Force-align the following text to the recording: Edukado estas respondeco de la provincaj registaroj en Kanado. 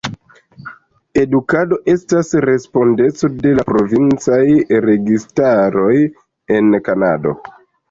Edukado 1.23 1.77
estas 1.93 2.31
respondeco 2.49 3.31
de 3.43 3.53
la 3.61 3.67
provincaj 3.69 4.41
registaroj 4.89 5.95
en 6.59 6.75
Kanado. 6.91 7.39